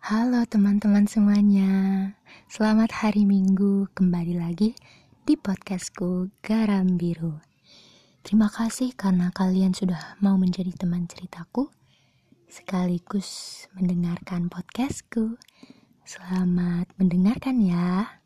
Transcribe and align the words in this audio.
Halo 0.00 0.48
teman-teman 0.48 1.04
semuanya, 1.04 1.68
selamat 2.48 3.04
hari 3.04 3.28
Minggu 3.28 3.84
kembali 3.92 4.40
lagi 4.40 4.72
di 5.28 5.36
podcastku 5.36 6.32
Garam 6.40 6.96
Biru. 6.96 7.36
Terima 8.24 8.48
kasih 8.48 8.96
karena 8.96 9.28
kalian 9.28 9.76
sudah 9.76 10.16
mau 10.24 10.40
menjadi 10.40 10.72
teman 10.72 11.04
ceritaku, 11.04 11.68
sekaligus 12.48 13.68
mendengarkan 13.76 14.48
podcastku. 14.48 15.36
Selamat 16.08 16.88
mendengarkan 16.96 17.60
ya. 17.60 18.19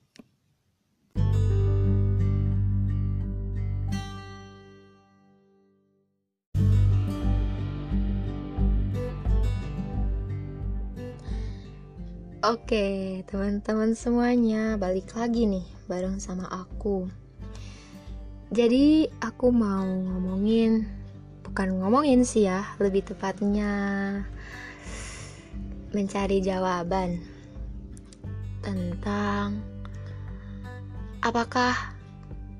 Oke, 12.45 13.25
teman-teman 13.25 13.96
semuanya, 13.96 14.76
balik 14.76 15.16
lagi 15.16 15.48
nih 15.48 15.64
bareng 15.89 16.21
sama 16.21 16.44
aku. 16.53 17.08
Jadi, 18.53 19.08
aku 19.25 19.48
mau 19.48 19.89
ngomongin, 19.89 20.84
bukan 21.40 21.80
ngomongin 21.80 22.20
sih 22.20 22.44
ya, 22.44 22.68
lebih 22.76 23.00
tepatnya 23.00 23.72
mencari 25.96 26.44
jawaban 26.44 27.17
tentang 28.61 29.64
apakah 31.25 31.96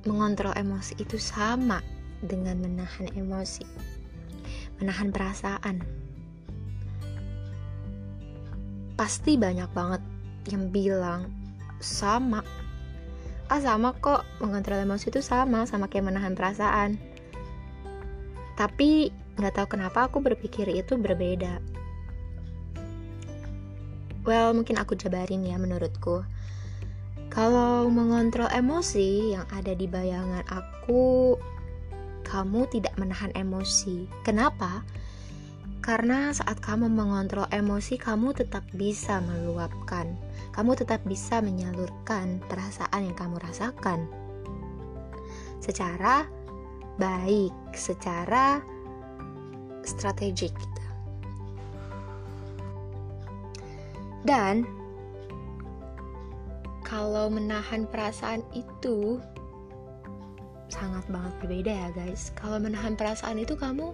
mengontrol 0.09 0.57
emosi 0.57 0.96
itu 0.96 1.21
sama 1.21 1.85
dengan 2.24 2.57
menahan 2.57 3.12
emosi, 3.12 3.69
menahan 4.80 5.12
perasaan 5.12 6.04
pasti 8.95 9.34
banyak 9.34 9.71
banget 9.75 10.03
yang 10.51 10.71
bilang 10.71 11.30
sama. 11.83 12.43
Ah 13.51 13.60
sama 13.60 13.93
kok 13.99 14.24
mengontrol 14.41 14.80
emosi 14.80 15.13
itu 15.13 15.21
sama 15.21 15.68
sama 15.68 15.91
kayak 15.91 16.09
menahan 16.09 16.32
perasaan. 16.32 16.96
Tapi 18.55 19.10
nggak 19.35 19.55
tahu 19.59 19.66
kenapa 19.77 20.07
aku 20.07 20.23
berpikir 20.23 20.71
itu 20.71 20.95
berbeda. 20.95 21.59
Well 24.24 24.57
mungkin 24.57 24.80
aku 24.80 24.96
jabarin 24.96 25.45
ya 25.45 25.61
menurutku. 25.61 26.24
Kalau 27.29 27.90
mengontrol 27.90 28.46
emosi 28.49 29.35
yang 29.35 29.45
ada 29.51 29.74
di 29.74 29.90
bayangan 29.90 30.46
aku 30.49 31.35
kamu 32.24 32.65
tidak 32.73 32.95
menahan 32.96 33.35
emosi. 33.37 34.09
Kenapa 34.24 34.87
karena 35.85 36.32
saat 36.32 36.65
kamu 36.65 36.88
mengontrol 36.88 37.45
emosi, 37.52 38.01
kamu 38.01 38.32
tetap 38.32 38.65
bisa 38.73 39.21
meluapkan. 39.21 40.16
Kamu 40.57 40.73
tetap 40.80 41.04
bisa 41.04 41.45
menyalurkan 41.45 42.40
perasaan 42.49 43.04
yang 43.04 43.13
kamu 43.13 43.37
rasakan. 43.37 44.09
Secara 45.60 46.24
baik, 46.96 47.52
secara 47.77 48.65
strategik 49.85 50.57
gitu. 50.57 50.85
Dan 54.24 54.65
kalau 56.80 57.29
menahan 57.29 57.85
perasaan 57.85 58.40
itu 58.57 59.21
sangat 60.73 61.05
banget 61.12 61.32
berbeda 61.45 61.73
ya 61.77 61.88
guys. 61.93 62.32
Kalau 62.40 62.57
menahan 62.57 62.96
perasaan 62.96 63.37
itu 63.37 63.52
kamu 63.52 63.93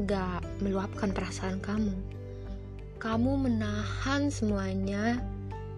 gak 0.00 0.40
meluapkan 0.64 1.12
perasaan 1.12 1.60
kamu. 1.60 1.92
Kamu 2.96 3.32
menahan 3.44 4.30
semuanya 4.30 5.20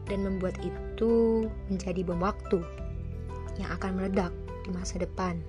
dan 0.04 0.22
membuat 0.22 0.60
itu 0.60 1.44
menjadi 1.72 2.04
bom 2.04 2.20
waktu 2.20 2.60
yang 3.56 3.70
akan 3.74 3.96
meledak 3.96 4.32
di 4.64 4.70
masa 4.70 5.00
depan. 5.00 5.40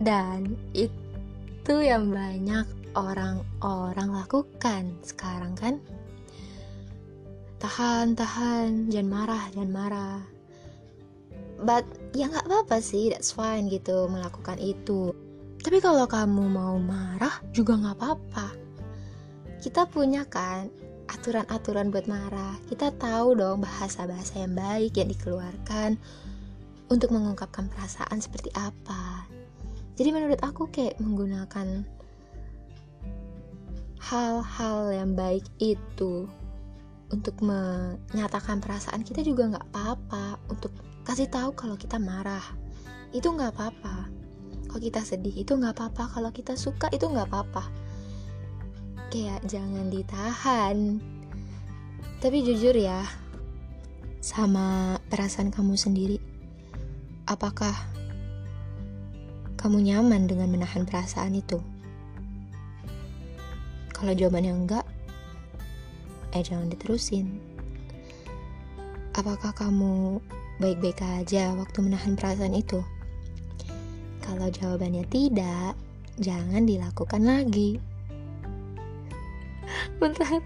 Dan 0.00 0.56
itu 0.72 1.74
yang 1.76 2.08
banyak 2.08 2.64
orang-orang 2.96 4.08
lakukan 4.16 4.96
sekarang 5.04 5.52
kan? 5.58 5.76
Tahan, 7.60 8.16
tahan, 8.16 8.88
jangan 8.88 9.10
marah, 9.12 9.44
jangan 9.52 9.72
marah. 9.72 10.20
But 11.60 11.84
ya 12.16 12.32
nggak 12.32 12.48
apa-apa 12.48 12.80
sih, 12.80 13.12
that's 13.12 13.36
fine 13.36 13.68
gitu 13.68 14.08
melakukan 14.08 14.56
itu. 14.56 15.12
Tapi 15.60 15.76
kalau 15.84 16.08
kamu 16.08 16.44
mau 16.48 16.80
marah 16.80 17.36
juga 17.52 17.76
nggak 17.76 17.96
apa-apa. 18.00 18.48
Kita 19.60 19.84
punya 19.84 20.24
kan 20.24 20.72
aturan-aturan 21.12 21.92
buat 21.92 22.08
marah. 22.08 22.56
Kita 22.64 22.88
tahu 22.96 23.36
dong 23.36 23.60
bahasa-bahasa 23.60 24.40
yang 24.40 24.56
baik 24.56 24.96
yang 24.96 25.12
dikeluarkan 25.12 26.00
untuk 26.88 27.12
mengungkapkan 27.12 27.68
perasaan 27.68 28.24
seperti 28.24 28.48
apa. 28.56 29.28
Jadi 30.00 30.16
menurut 30.16 30.40
aku 30.40 30.72
kayak 30.72 30.96
menggunakan 30.96 31.84
hal-hal 34.00 34.78
yang 34.96 35.12
baik 35.12 35.44
itu 35.60 36.24
untuk 37.12 37.36
menyatakan 37.44 38.64
perasaan 38.64 39.04
kita 39.04 39.20
juga 39.20 39.52
nggak 39.52 39.66
apa-apa 39.70 40.40
untuk 40.48 40.72
kasih 41.04 41.28
tahu 41.28 41.52
kalau 41.52 41.76
kita 41.76 42.00
marah 42.00 42.42
itu 43.12 43.28
nggak 43.28 43.52
apa-apa 43.52 44.19
kalau 44.70 44.86
kita 44.86 45.02
sedih 45.02 45.34
itu 45.34 45.58
nggak 45.58 45.74
apa-apa. 45.74 46.14
Kalau 46.14 46.30
kita 46.30 46.54
suka 46.54 46.86
itu 46.94 47.10
nggak 47.10 47.26
apa-apa. 47.26 47.66
Kayak 49.10 49.42
jangan 49.50 49.90
ditahan. 49.90 51.02
Tapi 52.22 52.46
jujur 52.46 52.78
ya 52.78 53.02
sama 54.22 54.94
perasaan 55.10 55.50
kamu 55.50 55.74
sendiri 55.74 56.22
apakah 57.26 57.74
kamu 59.58 59.90
nyaman 59.90 60.30
dengan 60.30 60.54
menahan 60.54 60.86
perasaan 60.86 61.34
itu? 61.34 61.58
Kalau 63.90 64.14
jawabannya 64.14 64.54
enggak 64.54 64.86
eh 66.30 66.46
jangan 66.46 66.70
diterusin. 66.70 67.42
Apakah 69.18 69.50
kamu 69.50 70.22
baik-baik 70.62 71.02
aja 71.02 71.58
waktu 71.58 71.82
menahan 71.82 72.14
perasaan 72.14 72.54
itu 72.54 72.86
kalau 74.30 74.46
jawabannya 74.46 75.02
tidak, 75.10 75.74
jangan 76.22 76.62
dilakukan 76.62 77.26
lagi. 77.26 77.82
Bentar, 79.98 80.38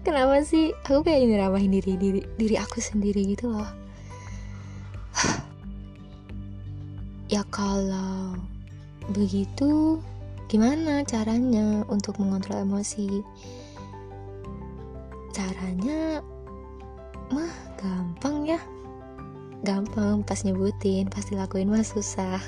kenapa 0.00 0.40
sih 0.40 0.72
aku 0.88 1.04
kayak 1.04 1.28
nyeramahin 1.28 1.68
diri 1.76 2.00
diri 2.00 2.20
diri 2.40 2.56
aku 2.56 2.80
sendiri 2.80 3.36
gitu 3.36 3.52
loh? 3.52 3.68
ya 7.32 7.44
kalau 7.52 8.40
begitu, 9.12 10.00
gimana 10.48 11.04
caranya 11.04 11.84
untuk 11.92 12.16
mengontrol 12.16 12.64
emosi? 12.64 13.20
Caranya 15.36 16.24
mah 17.28 17.52
gampang 17.76 18.48
ya 18.48 18.60
gampang 19.66 20.22
pas 20.22 20.46
nyebutin 20.46 21.10
pasti 21.10 21.34
lakuin 21.34 21.66
mah 21.66 21.82
susah 21.82 22.38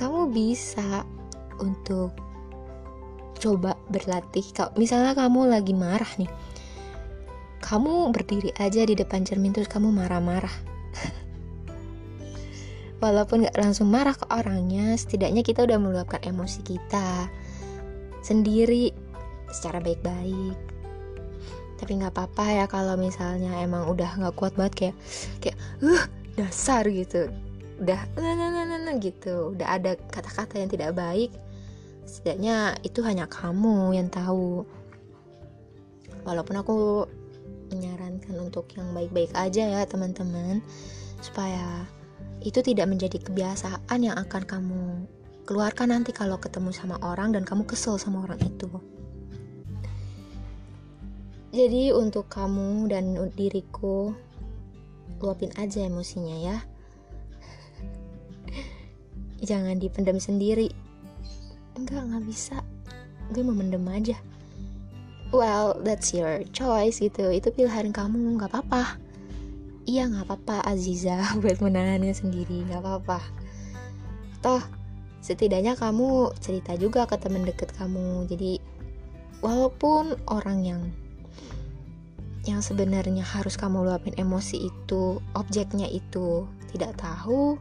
kamu 0.00 0.32
bisa 0.32 1.04
untuk 1.60 2.16
coba 3.36 3.76
berlatih. 3.92 4.48
Kalau 4.56 4.72
misalnya 4.80 5.12
kamu 5.12 5.52
lagi 5.52 5.76
marah 5.76 6.08
nih 6.16 6.32
kamu 7.60 8.08
berdiri 8.16 8.56
aja 8.56 8.88
di 8.88 8.96
depan 8.96 9.22
cermin 9.22 9.52
terus 9.52 9.68
kamu 9.68 9.92
marah-marah. 9.92 10.52
Walaupun 13.04 13.44
gak 13.44 13.60
langsung 13.60 13.92
marah 13.92 14.16
ke 14.16 14.24
orangnya 14.32 14.96
setidaknya 14.96 15.44
kita 15.44 15.68
udah 15.68 15.76
meluapkan 15.76 16.24
emosi 16.24 16.64
kita 16.64 17.28
sendiri 18.24 18.96
secara 19.52 19.84
baik-baik. 19.84 20.56
Tapi 21.76 21.92
nggak 21.96 22.12
apa-apa 22.12 22.44
ya 22.60 22.64
kalau 22.68 22.96
misalnya 22.96 23.56
emang 23.60 23.88
udah 23.88 24.20
nggak 24.20 24.36
kuat 24.36 24.52
banget 24.56 24.74
kayak 24.76 24.96
kayak 25.40 25.56
uh 25.80 26.04
dasar 26.36 26.84
gitu 26.88 27.32
udah 27.80 28.06
gitu. 29.00 29.56
Udah 29.56 29.80
ada 29.80 29.96
kata-kata 29.96 30.60
yang 30.60 30.70
tidak 30.70 30.92
baik 30.94 31.32
setidaknya 32.10 32.74
itu 32.82 33.06
hanya 33.06 33.30
kamu 33.30 33.94
yang 33.94 34.10
tahu. 34.10 34.66
Walaupun 36.26 36.56
aku 36.58 36.76
menyarankan 37.70 38.34
untuk 38.42 38.66
yang 38.74 38.90
baik-baik 38.90 39.30
aja 39.38 39.62
ya 39.62 39.86
teman-teman 39.86 40.58
supaya 41.22 41.86
itu 42.42 42.58
tidak 42.66 42.90
menjadi 42.90 43.22
kebiasaan 43.22 43.98
yang 44.02 44.18
akan 44.18 44.42
kamu 44.42 44.84
keluarkan 45.46 45.94
nanti 45.94 46.10
kalau 46.10 46.34
ketemu 46.42 46.74
sama 46.74 46.98
orang 46.98 47.30
dan 47.30 47.46
kamu 47.46 47.62
kesel 47.62 47.94
sama 47.94 48.26
orang 48.26 48.42
itu. 48.42 48.68
Jadi 51.54 51.94
untuk 51.94 52.26
kamu 52.26 52.90
dan 52.90 53.14
diriku 53.38 54.14
luapin 55.22 55.54
aja 55.58 55.86
emosinya 55.86 56.36
ya 56.42 56.58
jangan 59.44 59.76
dipendam 59.80 60.20
sendiri. 60.20 60.68
Enggak 61.76 62.06
nggak 62.08 62.24
bisa. 62.28 62.60
Gue 63.32 63.42
mau 63.44 63.56
mendem 63.56 63.84
aja. 63.88 64.16
Well 65.30 65.78
that's 65.86 66.10
your 66.10 66.42
choice 66.50 67.00
gitu. 67.00 67.30
Itu 67.30 67.54
pilihan 67.54 67.94
kamu 67.94 68.36
nggak 68.36 68.50
apa-apa. 68.52 68.98
Iya 69.88 70.10
nggak 70.10 70.26
apa-apa 70.28 70.56
Aziza 70.68 71.18
buat 71.42 71.58
menahannya 71.62 72.12
sendiri 72.12 72.66
nggak 72.68 72.82
apa-apa. 72.82 73.18
Toh 74.44 74.62
setidaknya 75.20 75.76
kamu 75.76 76.32
cerita 76.40 76.74
juga 76.76 77.06
ke 77.06 77.16
teman 77.16 77.46
deket 77.46 77.72
kamu. 77.76 78.26
Jadi 78.28 78.60
walaupun 79.40 80.16
orang 80.28 80.58
yang 80.64 80.82
yang 82.48 82.64
sebenarnya 82.64 83.20
harus 83.20 83.54
kamu 83.60 83.84
luapin 83.84 84.16
emosi 84.16 84.72
itu 84.72 85.20
objeknya 85.36 85.84
itu 85.92 86.48
tidak 86.72 86.96
tahu 86.96 87.60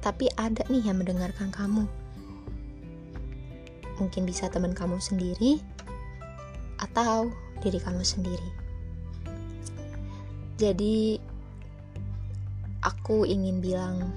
tapi 0.00 0.28
ada 0.36 0.64
nih 0.68 0.84
yang 0.84 1.00
mendengarkan 1.00 1.52
kamu 1.52 1.84
mungkin 4.00 4.22
bisa 4.24 4.48
teman 4.48 4.72
kamu 4.72 4.96
sendiri 5.00 5.60
atau 6.80 7.28
diri 7.60 7.76
kamu 7.76 8.00
sendiri 8.00 8.50
jadi 10.56 11.20
aku 12.80 13.28
ingin 13.28 13.60
bilang 13.60 14.08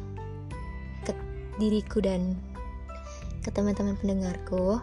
ke 1.03 1.11
diriku 1.59 1.99
dan 1.99 2.39
ke 3.43 3.51
teman-teman 3.51 3.99
pendengarku 3.99 4.79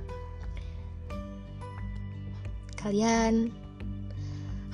kalian 2.80 3.52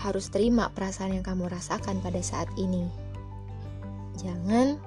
harus 0.06 0.30
terima 0.30 0.70
perasaan 0.70 1.18
yang 1.18 1.26
kamu 1.26 1.50
rasakan 1.50 1.98
pada 1.98 2.22
saat 2.22 2.46
ini. 2.54 2.86
Jangan 4.22 4.78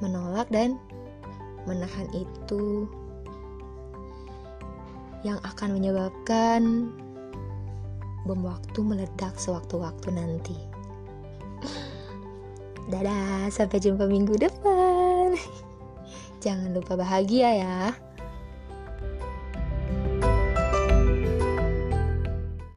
menolak 0.00 0.48
dan 0.52 0.76
menahan 1.66 2.06
itu 2.14 2.86
yang 5.26 5.42
akan 5.42 5.74
menyebabkan 5.74 6.92
bom 8.26 8.42
waktu 8.42 8.78
meledak 8.82 9.34
sewaktu-waktu 9.38 10.08
nanti. 10.14 10.58
Dadah, 12.86 13.50
sampai 13.50 13.82
jumpa 13.82 14.06
minggu 14.06 14.38
depan. 14.38 15.34
Jangan 16.44 16.70
lupa 16.70 16.94
bahagia 16.94 17.50
ya. 17.58 18.05